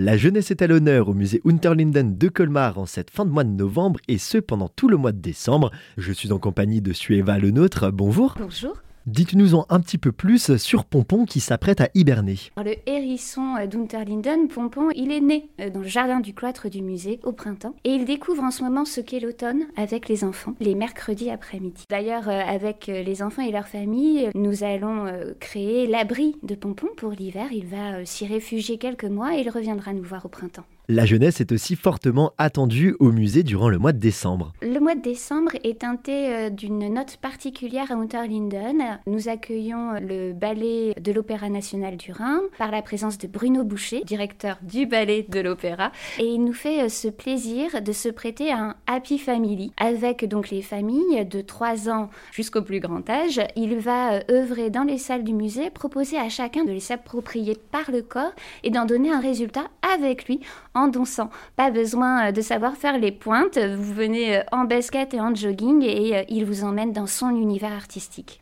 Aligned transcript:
La 0.00 0.16
jeunesse 0.16 0.52
est 0.52 0.62
à 0.62 0.68
l'honneur 0.68 1.08
au 1.08 1.12
musée 1.12 1.42
Unterlinden 1.44 2.16
de 2.16 2.28
Colmar 2.28 2.78
en 2.78 2.86
cette 2.86 3.10
fin 3.10 3.24
de 3.24 3.32
mois 3.32 3.42
de 3.42 3.50
novembre 3.50 3.98
et 4.06 4.18
ce 4.18 4.38
pendant 4.38 4.68
tout 4.68 4.86
le 4.86 4.96
mois 4.96 5.10
de 5.10 5.18
décembre. 5.18 5.72
Je 5.96 6.12
suis 6.12 6.30
en 6.30 6.38
compagnie 6.38 6.80
de 6.80 6.92
Sueva 6.92 7.36
Le 7.40 7.50
Nôtre. 7.50 7.90
Bonjour. 7.90 8.36
Bonjour. 8.38 8.80
Dites-nous 9.08 9.54
en 9.54 9.64
un 9.70 9.80
petit 9.80 9.96
peu 9.96 10.12
plus 10.12 10.58
sur 10.58 10.84
Pompon 10.84 11.24
qui 11.24 11.40
s'apprête 11.40 11.80
à 11.80 11.88
hiberner. 11.94 12.36
le 12.62 12.74
hérisson 12.84 13.56
euh, 13.58 13.66
d'Unterlinden, 13.66 14.48
Pompon, 14.48 14.90
il 14.94 15.10
est 15.10 15.22
né 15.22 15.48
euh, 15.62 15.70
dans 15.70 15.80
le 15.80 15.88
jardin 15.88 16.20
du 16.20 16.34
cloître 16.34 16.68
du 16.68 16.82
musée 16.82 17.18
au 17.22 17.32
printemps 17.32 17.74
et 17.84 17.92
il 17.92 18.04
découvre 18.04 18.42
en 18.42 18.50
ce 18.50 18.62
moment 18.62 18.84
ce 18.84 19.00
qu'est 19.00 19.18
l'automne 19.18 19.62
avec 19.78 20.10
les 20.10 20.24
enfants 20.24 20.52
les 20.60 20.74
mercredis 20.74 21.30
après-midi. 21.30 21.84
D'ailleurs, 21.88 22.28
euh, 22.28 22.42
avec 22.46 22.88
les 22.88 23.22
enfants 23.22 23.40
et 23.40 23.50
leurs 23.50 23.68
familles, 23.68 24.28
nous 24.34 24.62
allons 24.62 25.06
créer 25.40 25.86
l'abri 25.86 26.36
de 26.42 26.54
Pompon 26.54 26.88
pour 26.94 27.12
l'hiver. 27.12 27.46
Il 27.50 27.64
va 27.64 28.04
s'y 28.04 28.26
réfugier 28.26 28.76
quelques 28.76 29.04
mois 29.04 29.34
et 29.34 29.40
il 29.40 29.48
reviendra 29.48 29.94
nous 29.94 30.02
voir 30.02 30.26
au 30.26 30.28
printemps. 30.28 30.64
La 30.90 31.04
jeunesse 31.04 31.42
est 31.42 31.52
aussi 31.52 31.76
fortement 31.76 32.32
attendue 32.38 32.96
au 32.98 33.12
musée 33.12 33.42
durant 33.42 33.68
le 33.68 33.78
mois 33.78 33.92
de 33.92 33.98
décembre. 33.98 34.54
Le 34.62 34.78
mois 34.80 34.94
de 34.94 35.02
décembre 35.02 35.52
est 35.62 35.80
teinté 35.80 36.50
d'une 36.50 36.94
note 36.94 37.18
particulière 37.18 37.92
à 37.92 37.94
Unterlinden 37.94 38.97
nous 39.06 39.28
accueillons 39.28 39.94
le 40.00 40.32
ballet 40.32 40.94
de 41.00 41.12
l'Opéra 41.12 41.48
national 41.48 41.96
du 41.96 42.12
Rhin 42.12 42.40
par 42.58 42.70
la 42.70 42.82
présence 42.82 43.18
de 43.18 43.26
Bruno 43.26 43.64
Boucher, 43.64 44.02
directeur 44.04 44.58
du 44.62 44.86
ballet 44.86 45.26
de 45.28 45.40
l'Opéra, 45.40 45.92
et 46.18 46.24
il 46.24 46.44
nous 46.44 46.52
fait 46.52 46.82
euh, 46.82 46.88
ce 46.88 47.08
plaisir 47.08 47.82
de 47.82 47.92
se 47.92 48.08
prêter 48.08 48.50
à 48.50 48.58
un 48.58 48.74
Happy 48.86 49.18
Family 49.18 49.72
avec 49.76 50.26
donc 50.26 50.50
les 50.50 50.62
familles 50.62 51.24
de 51.24 51.40
3 51.40 51.88
ans 51.88 52.10
jusqu'au 52.32 52.62
plus 52.62 52.80
grand 52.80 53.08
âge. 53.08 53.40
Il 53.56 53.78
va 53.78 54.14
euh, 54.14 54.20
œuvrer 54.30 54.70
dans 54.70 54.84
les 54.84 54.98
salles 54.98 55.24
du 55.24 55.34
musée, 55.34 55.70
proposer 55.70 56.18
à 56.18 56.28
chacun 56.28 56.64
de 56.64 56.72
les 56.72 56.80
s'approprier 56.80 57.56
par 57.70 57.90
le 57.90 58.02
corps 58.02 58.32
et 58.62 58.70
d'en 58.70 58.86
donner 58.86 59.10
un 59.10 59.20
résultat 59.20 59.64
avec 59.94 60.26
lui 60.26 60.40
en 60.74 60.88
dansant. 60.88 61.30
Pas 61.56 61.70
besoin 61.70 62.28
euh, 62.28 62.32
de 62.32 62.40
savoir 62.40 62.76
faire 62.76 62.98
les 62.98 63.12
pointes, 63.12 63.58
vous 63.58 63.94
venez 63.94 64.42
en 64.52 64.64
basket 64.64 65.14
et 65.14 65.20
en 65.20 65.34
jogging 65.34 65.82
et 65.82 66.24
il 66.28 66.44
vous 66.44 66.64
emmène 66.64 66.92
dans 66.92 67.06
son 67.06 67.30
univers 67.30 67.72
artistique. 67.72 68.40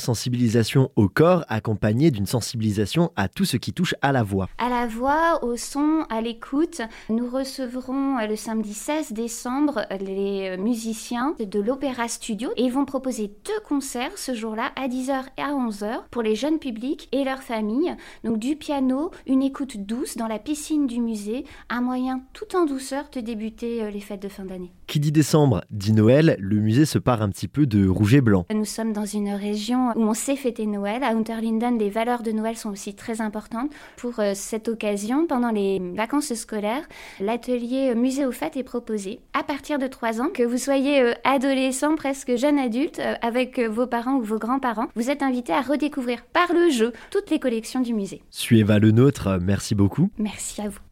Sensibilisation 0.00 0.90
au 0.96 1.08
corps 1.08 1.44
accompagnée 1.48 2.10
d'une 2.10 2.26
sensibilisation 2.26 3.10
à 3.16 3.28
tout 3.28 3.44
ce 3.44 3.56
qui 3.56 3.72
touche 3.72 3.94
à 4.02 4.12
la 4.12 4.22
voix. 4.22 4.48
À 4.58 4.68
la 4.68 4.86
voix, 4.86 5.44
au 5.44 5.56
son, 5.56 6.04
à 6.08 6.20
l'écoute. 6.20 6.82
Nous 7.08 7.28
recevrons 7.28 8.18
euh, 8.18 8.26
le 8.26 8.36
samedi 8.36 8.74
16 8.74 9.12
décembre 9.12 9.86
les 10.00 10.50
euh, 10.50 10.56
musiciens 10.56 11.34
de 11.38 11.60
l'Opéra 11.60 12.08
Studio 12.08 12.50
et 12.56 12.64
ils 12.64 12.72
vont 12.72 12.84
proposer 12.84 13.28
deux 13.44 13.60
concerts 13.66 14.16
ce 14.16 14.34
jour-là 14.34 14.72
à 14.76 14.88
10h 14.88 15.24
et 15.38 15.42
à 15.42 15.52
11h 15.52 16.02
pour 16.10 16.22
les 16.22 16.34
jeunes 16.34 16.58
publics 16.58 17.08
et 17.12 17.24
leurs 17.24 17.42
familles. 17.42 17.96
Donc 18.24 18.38
du 18.38 18.56
piano, 18.56 19.10
une 19.26 19.42
écoute 19.42 19.76
douce 19.76 20.16
dans 20.16 20.28
la 20.28 20.38
piscine 20.38 20.86
du 20.86 21.00
musée, 21.00 21.44
un 21.68 21.80
moyen 21.80 22.22
tout 22.32 22.56
en 22.56 22.64
douceur 22.64 23.04
de 23.12 23.20
débuter 23.20 23.82
euh, 23.82 23.90
les 23.90 24.00
fêtes 24.00 24.22
de 24.22 24.28
fin 24.28 24.44
d'année. 24.44 24.72
Qui 24.86 25.00
dit 25.00 25.12
décembre 25.12 25.62
dit 25.70 25.92
Noël, 25.92 26.36
le 26.38 26.56
musée 26.56 26.84
se 26.84 26.98
part 26.98 27.22
un 27.22 27.30
petit 27.30 27.48
peu 27.48 27.66
de 27.66 27.88
rouge 27.88 28.14
et 28.14 28.20
blanc. 28.20 28.46
Nous 28.52 28.64
sommes 28.64 28.92
dans 28.92 29.06
une 29.06 29.30
région 29.30 29.71
où 29.74 30.02
on 30.02 30.14
sait 30.14 30.36
fêter 30.36 30.66
Noël. 30.66 31.02
À 31.02 31.10
Unterlinden, 31.10 31.78
les 31.78 31.90
valeurs 31.90 32.22
de 32.22 32.32
Noël 32.32 32.56
sont 32.56 32.70
aussi 32.70 32.94
très 32.94 33.20
importantes. 33.20 33.70
Pour 33.96 34.20
euh, 34.20 34.32
cette 34.34 34.68
occasion, 34.68 35.26
pendant 35.26 35.50
les 35.50 35.80
vacances 35.94 36.34
scolaires, 36.34 36.86
l'atelier 37.20 37.94
Musée 37.94 38.26
aux 38.26 38.32
fêtes 38.32 38.56
est 38.56 38.62
proposé 38.62 39.20
à 39.32 39.42
partir 39.42 39.78
de 39.78 39.86
3 39.86 40.20
ans. 40.20 40.28
Que 40.32 40.42
vous 40.42 40.58
soyez 40.58 41.00
euh, 41.00 41.14
adolescent, 41.24 41.96
presque 41.96 42.36
jeune 42.36 42.58
adulte, 42.58 42.98
euh, 42.98 43.14
avec 43.22 43.58
vos 43.58 43.86
parents 43.86 44.16
ou 44.16 44.22
vos 44.22 44.38
grands-parents, 44.38 44.88
vous 44.94 45.10
êtes 45.10 45.22
invité 45.22 45.52
à 45.52 45.60
redécouvrir 45.60 46.24
par 46.32 46.52
le 46.52 46.70
jeu 46.70 46.92
toutes 47.10 47.30
les 47.30 47.38
collections 47.38 47.80
du 47.80 47.94
musée. 47.94 48.22
Suivez 48.30 48.78
le 48.78 48.90
nôtre, 48.90 49.38
merci 49.40 49.74
beaucoup. 49.74 50.10
Merci 50.18 50.60
à 50.60 50.68
vous. 50.68 50.82